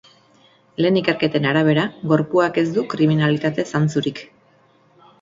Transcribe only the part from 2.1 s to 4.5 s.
gorpuak ez du kriminalitate zantzurik.